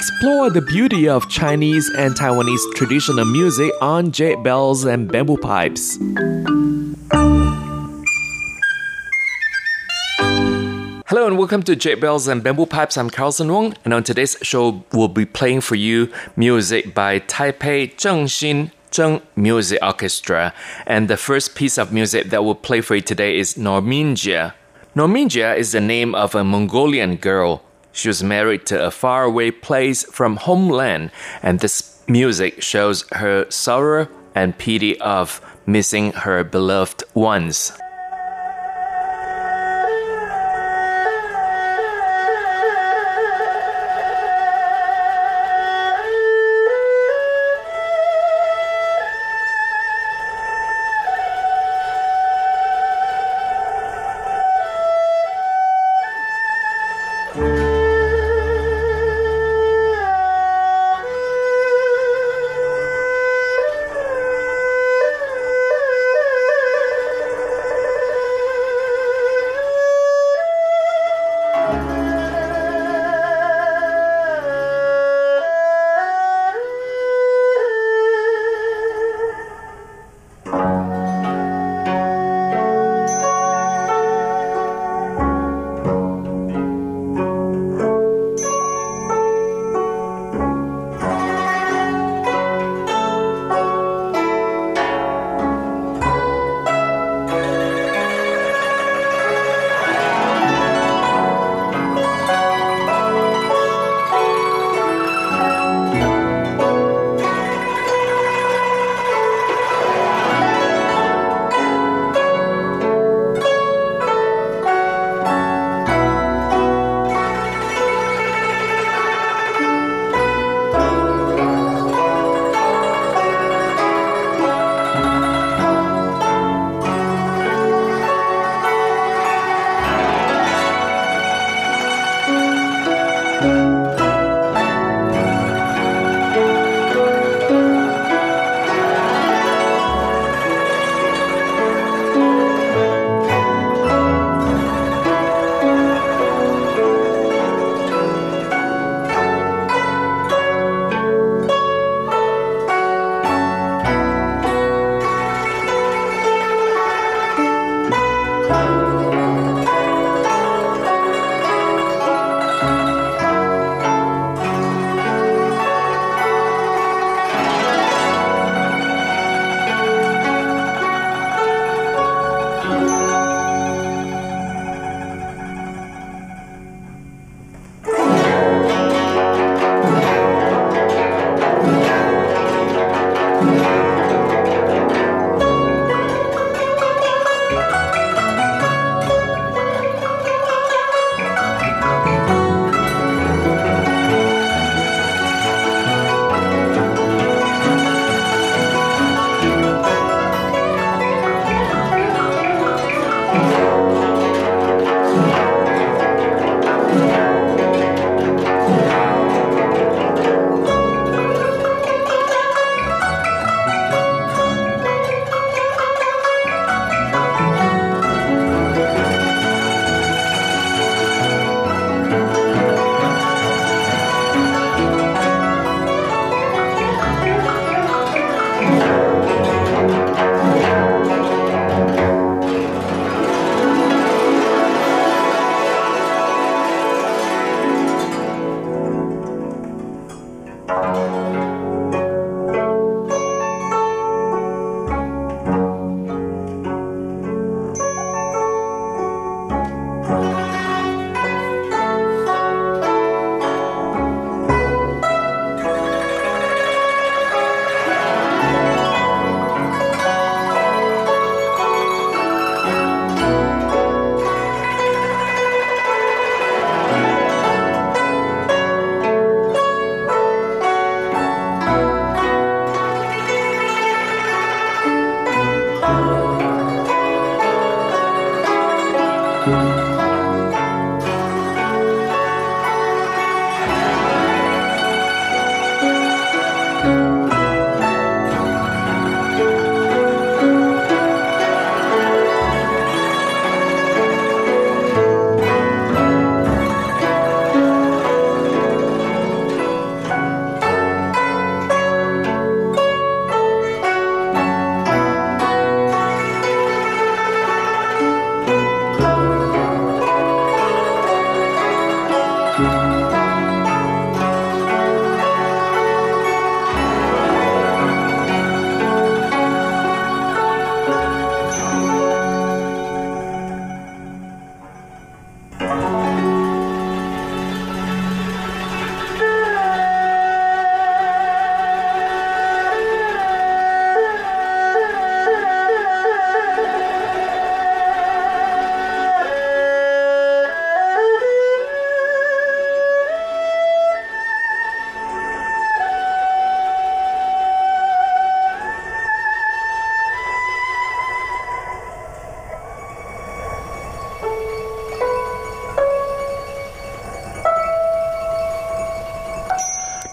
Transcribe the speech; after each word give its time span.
explore 0.00 0.48
the 0.48 0.62
beauty 0.62 1.06
of 1.06 1.28
Chinese 1.28 1.86
and 1.90 2.14
Taiwanese 2.14 2.74
traditional 2.74 3.26
music 3.26 3.70
on 3.82 4.10
jade 4.10 4.42
bells 4.42 4.86
and 4.86 5.12
bamboo 5.12 5.36
pipes. 5.36 5.98
Hello 11.06 11.26
and 11.26 11.36
welcome 11.36 11.62
to 11.64 11.76
Jade 11.76 12.00
Bells 12.00 12.28
and 12.28 12.42
Bamboo 12.42 12.64
Pipes. 12.64 12.96
I'm 12.96 13.10
Carlson 13.10 13.52
Wong, 13.52 13.74
and 13.84 13.92
on 13.92 14.02
today's 14.02 14.38
show, 14.40 14.82
we'll 14.94 15.08
be 15.08 15.26
playing 15.26 15.60
for 15.60 15.74
you 15.74 16.10
music 16.34 16.94
by 16.94 17.20
Taipei 17.20 17.94
Zhengxin 17.96 18.70
Zheng 18.90 19.20
Music 19.36 19.80
Orchestra. 19.82 20.54
And 20.86 21.08
the 21.08 21.18
first 21.18 21.54
piece 21.54 21.76
of 21.76 21.92
music 21.92 22.30
that 22.30 22.42
we'll 22.42 22.54
play 22.54 22.80
for 22.80 22.94
you 22.94 23.02
today 23.02 23.38
is 23.38 23.56
Normingia. 23.56 24.54
Normingia 24.96 25.54
is 25.58 25.72
the 25.72 25.80
name 25.82 26.14
of 26.14 26.34
a 26.34 26.42
Mongolian 26.42 27.16
girl. 27.16 27.62
She 27.92 28.08
was 28.08 28.22
married 28.22 28.66
to 28.66 28.86
a 28.86 28.90
faraway 28.90 29.50
place 29.50 30.04
from 30.04 30.36
homeland, 30.36 31.10
and 31.42 31.60
this 31.60 32.02
music 32.08 32.62
shows 32.62 33.04
her 33.12 33.46
sorrow 33.50 34.08
and 34.34 34.56
pity 34.56 34.98
of 35.00 35.40
missing 35.66 36.12
her 36.12 36.44
beloved 36.44 37.04
ones. 37.14 37.72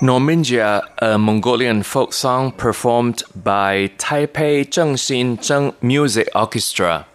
Normingia, 0.08 0.88
a 1.00 1.18
Mongolian 1.18 1.84
folk 1.84 2.14
song 2.14 2.54
performed 2.54 3.24
by 3.36 3.92
Taipei 3.98 4.66
Zhengxin 4.66 5.38
Zheng 5.38 5.76
Music 5.82 6.30
Orchestra. 6.34 7.06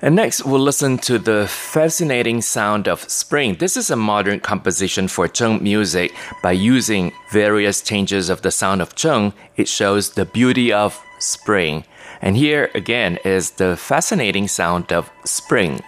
And 0.00 0.16
next, 0.16 0.46
we'll 0.46 0.58
listen 0.58 0.96
to 0.98 1.18
the 1.18 1.46
fascinating 1.46 2.40
sound 2.40 2.88
of 2.88 3.02
spring. 3.10 3.56
This 3.56 3.76
is 3.76 3.90
a 3.90 3.96
modern 3.96 4.40
composition 4.40 5.08
for 5.08 5.28
Zheng 5.28 5.60
music. 5.60 6.14
By 6.42 6.52
using 6.52 7.12
various 7.32 7.82
changes 7.82 8.30
of 8.30 8.40
the 8.40 8.50
sound 8.50 8.80
of 8.80 8.94
Zheng, 8.94 9.34
it 9.58 9.68
shows 9.68 10.12
the 10.12 10.24
beauty 10.24 10.72
of 10.72 10.98
spring. 11.18 11.84
And 12.22 12.34
here 12.34 12.70
again 12.74 13.18
is 13.26 13.50
the 13.50 13.76
fascinating 13.76 14.48
sound 14.48 14.90
of 14.90 15.10
spring. 15.26 15.82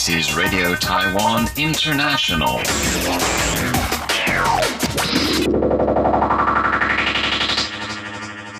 This 0.00 0.30
is 0.30 0.34
Radio 0.34 0.74
Taiwan 0.76 1.46
International. 1.58 2.62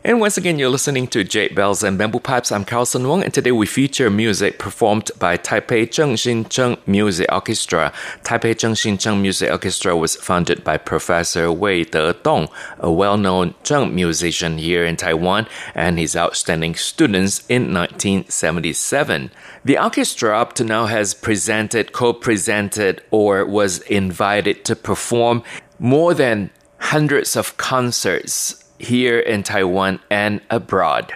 And 0.03 0.19
once 0.19 0.39
again, 0.39 0.59
you're 0.59 0.71
listening 0.71 1.09
to 1.09 1.25
Jade 1.25 1.55
Bells 1.55 1.83
and 1.83 1.99
Bamboo 1.99 2.21
Pipes. 2.21 2.51
I'm 2.51 2.65
Carlson 2.65 3.07
Wong, 3.07 3.23
and 3.23 3.35
today 3.35 3.53
we 3.53 3.67
feature 3.67 4.09
music 4.09 4.59
performed 4.59 5.11
by 5.19 5.37
Taipei 5.37 5.87
Zhengxin 5.87 6.47
Zheng 6.47 6.79
Music 6.87 7.31
Orchestra. 7.31 7.93
Taipei 8.25 8.55
Zhengxin 8.55 8.97
Zheng 8.97 9.21
Music 9.21 9.51
Orchestra 9.51 9.95
was 9.95 10.17
founded 10.17 10.65
by 10.65 10.79
Professor 10.79 11.53
Wei 11.53 11.85
De 11.85 12.15
Dong, 12.15 12.49
a 12.79 12.91
well-known 12.91 13.53
Zheng 13.63 13.93
musician 13.93 14.57
here 14.57 14.87
in 14.87 14.97
Taiwan, 14.97 15.47
and 15.75 15.99
his 15.99 16.17
outstanding 16.17 16.77
students 16.77 17.45
in 17.51 17.75
1977. 17.75 19.31
The 19.67 19.79
orchestra 19.79 20.41
up 20.41 20.55
to 20.55 20.65
now 20.65 20.87
has 20.87 21.13
presented, 21.13 21.93
co-presented, 21.93 23.03
or 23.11 23.45
was 23.45 23.81
invited 23.81 24.65
to 24.65 24.75
perform 24.77 25.43
more 25.79 26.15
than 26.15 26.49
hundreds 26.79 27.37
of 27.37 27.59
concerts 27.59 28.65
here 28.81 29.19
in 29.19 29.43
Taiwan 29.43 30.01
and 30.11 30.41
abroad. 30.51 31.13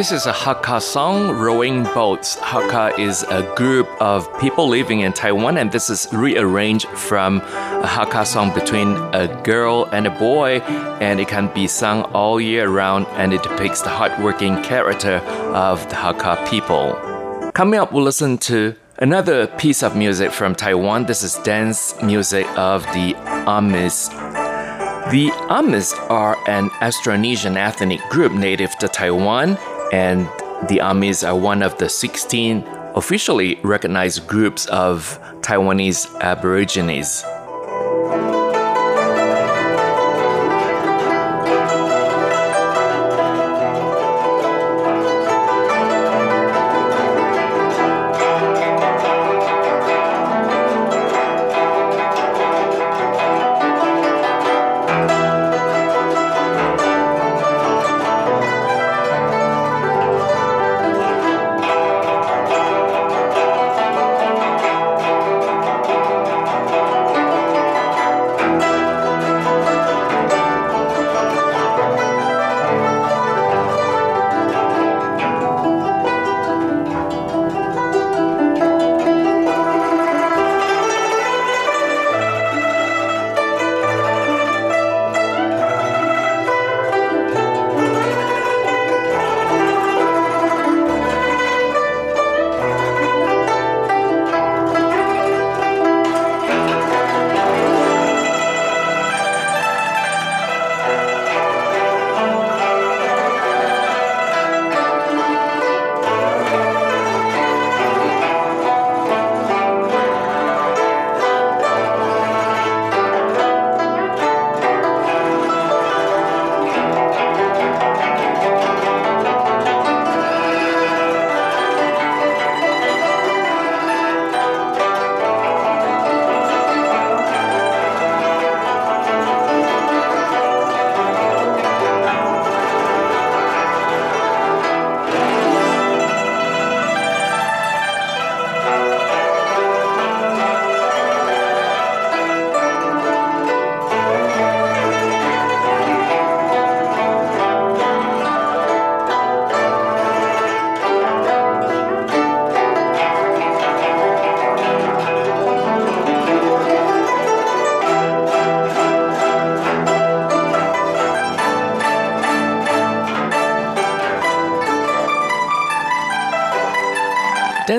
This 0.00 0.12
is 0.12 0.24
a 0.24 0.32
Hakka 0.32 0.80
song, 0.80 1.36
Rowing 1.36 1.82
Boats. 1.82 2.36
Hakka 2.36 2.98
is 2.98 3.22
a 3.24 3.42
group 3.54 3.86
of 4.00 4.26
people 4.40 4.66
living 4.66 5.00
in 5.00 5.12
Taiwan, 5.12 5.58
and 5.58 5.70
this 5.70 5.90
is 5.90 6.08
rearranged 6.10 6.88
from 6.88 7.42
a 7.42 7.86
Hakka 7.86 8.26
song 8.26 8.54
between 8.54 8.96
a 9.12 9.28
girl 9.42 9.86
and 9.92 10.06
a 10.06 10.10
boy, 10.10 10.60
and 11.02 11.20
it 11.20 11.28
can 11.28 11.52
be 11.52 11.66
sung 11.66 12.04
all 12.14 12.40
year 12.40 12.70
round, 12.70 13.08
and 13.08 13.34
it 13.34 13.42
depicts 13.42 13.82
the 13.82 13.90
hardworking 13.90 14.62
character 14.62 15.16
of 15.52 15.86
the 15.90 15.96
Hakka 15.96 16.48
people. 16.48 16.94
Coming 17.52 17.78
up, 17.78 17.92
we'll 17.92 18.02
listen 18.02 18.38
to 18.38 18.74
another 19.00 19.48
piece 19.48 19.82
of 19.82 19.94
music 19.94 20.32
from 20.32 20.54
Taiwan. 20.54 21.04
This 21.04 21.22
is 21.22 21.34
dance 21.44 21.94
music 22.02 22.46
of 22.56 22.84
the 22.94 23.14
Amis. 23.46 24.08
The 25.10 25.30
Amis 25.50 25.92
are 26.08 26.38
an 26.48 26.70
Austronesian 26.80 27.56
ethnic 27.56 28.00
group 28.10 28.32
native 28.32 28.78
to 28.78 28.88
Taiwan 28.88 29.58
and 29.92 30.28
the 30.68 30.80
Amis 30.80 31.24
are 31.24 31.36
one 31.36 31.62
of 31.62 31.76
the 31.78 31.88
16 31.88 32.62
officially 32.94 33.58
recognized 33.62 34.26
groups 34.26 34.66
of 34.66 35.18
Taiwanese 35.40 36.12
Aborigines. 36.20 37.24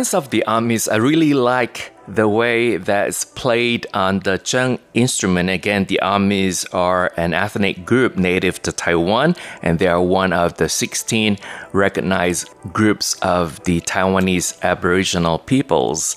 Dance 0.02 0.16
of 0.16 0.32
the 0.32 0.44
Amis, 0.48 0.88
I 0.88 0.96
really 0.96 1.36
like 1.36 1.94
the 2.08 2.28
way 2.28 2.78
that's 2.78 3.24
played 3.24 3.86
on 3.94 4.18
the 4.22 4.40
Zheng 4.40 4.80
instrument. 4.96 5.52
Again, 5.52 5.86
the 5.86 6.00
Amis 6.02 6.66
are 6.74 7.12
an 7.18 7.36
ethnic 7.36 7.86
group 7.86 8.18
native 8.18 8.60
to 8.64 8.72
Taiwan, 8.72 9.36
and 9.62 9.78
they 9.78 9.86
are 9.86 10.02
one 10.02 10.34
of 10.34 10.58
the 10.58 10.70
16 10.70 11.38
recognized 11.72 12.50
groups 12.74 13.14
of 13.22 13.64
the 13.66 13.80
Taiwanese 13.82 14.60
Aboriginal 14.64 15.38
peoples. 15.38 16.16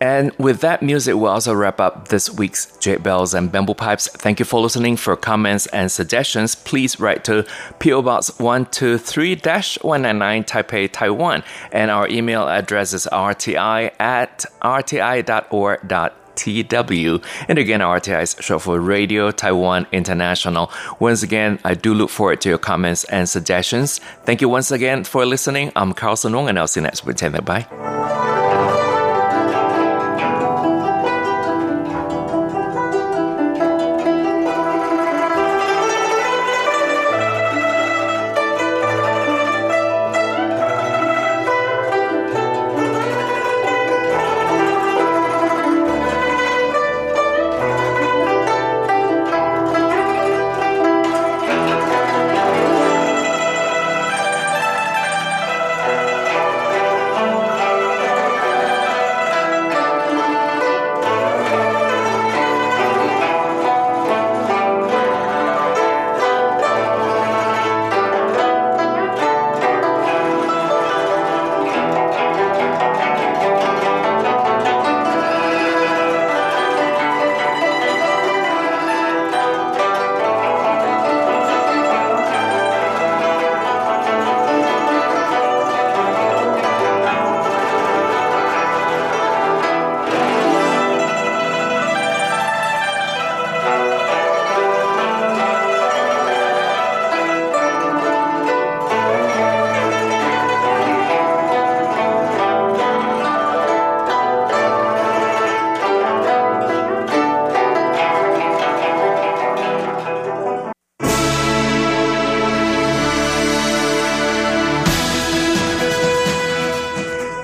And 0.00 0.32
with 0.38 0.60
that 0.60 0.82
music, 0.82 1.14
we'll 1.14 1.30
also 1.30 1.52
wrap 1.54 1.78
up 1.78 2.08
this 2.08 2.30
week's 2.30 2.74
Jade 2.78 3.02
Bells 3.02 3.34
and 3.34 3.52
Bamboo 3.52 3.74
Pipes. 3.74 4.08
Thank 4.08 4.38
you 4.38 4.46
for 4.46 4.60
listening. 4.60 4.96
For 4.96 5.14
comments 5.16 5.66
and 5.66 5.92
suggestions, 5.92 6.54
please 6.54 6.98
write 6.98 7.24
to 7.24 7.46
PO 7.80 8.02
Box 8.02 8.38
123 8.38 9.36
199 9.36 10.44
Taipei, 10.44 10.90
Taiwan. 10.90 11.42
And 11.70 11.90
our 11.90 12.08
email 12.08 12.48
address 12.48 12.92
is 12.94 13.06
rti 13.12 13.92
at 14.00 14.44
rti.org.tw. 14.62 16.12
TW. 16.36 17.22
And 17.48 17.58
again, 17.58 17.80
RTI 17.80 18.22
is 18.22 18.36
short 18.40 18.62
for 18.62 18.80
Radio 18.80 19.30
Taiwan 19.30 19.86
International. 19.92 20.70
Once 20.98 21.22
again, 21.22 21.58
I 21.64 21.74
do 21.74 21.92
look 21.92 22.08
forward 22.08 22.40
to 22.42 22.48
your 22.48 22.56
comments 22.56 23.04
and 23.04 23.28
suggestions. 23.28 23.98
Thank 24.24 24.40
you 24.40 24.48
once 24.48 24.70
again 24.70 25.04
for 25.04 25.26
listening. 25.26 25.70
I'm 25.76 25.92
Carlson 25.92 26.34
Wong, 26.34 26.48
and 26.48 26.58
I'll 26.58 26.68
see 26.68 26.80
you 26.80 26.84
next 26.84 27.04
week. 27.04 27.18
Bye. 27.44 28.39